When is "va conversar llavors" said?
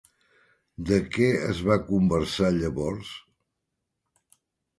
1.67-3.13